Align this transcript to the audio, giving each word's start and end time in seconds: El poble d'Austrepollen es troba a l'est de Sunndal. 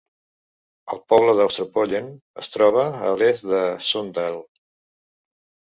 El 0.95 1.01
poble 1.13 1.35
d'Austrepollen 1.39 2.09
es 2.45 2.51
troba 2.55 2.87
a 3.11 3.13
l'est 3.21 3.47
de 3.55 3.63
Sunndal. 3.93 4.43